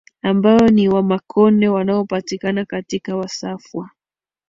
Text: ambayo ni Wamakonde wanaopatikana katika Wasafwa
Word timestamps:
ambayo 0.21 0.67
ni 0.67 0.89
Wamakonde 0.89 1.67
wanaopatikana 1.67 2.65
katika 2.65 3.15
Wasafwa 3.15 3.89